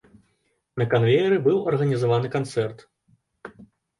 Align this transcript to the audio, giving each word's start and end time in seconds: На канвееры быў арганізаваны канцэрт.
На 0.81 0.85
канвееры 0.93 1.37
быў 1.47 1.57
арганізаваны 1.73 2.27
канцэрт. 2.37 2.77